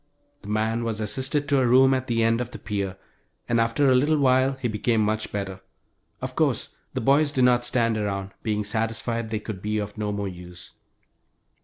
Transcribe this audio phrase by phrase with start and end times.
[0.41, 2.97] The man was assisted to a room at the end of the pier,
[3.47, 5.61] and after a little while he became much better.
[6.23, 10.11] Of course the boys did not stand around, being satisfied they could be of no
[10.11, 10.71] more use.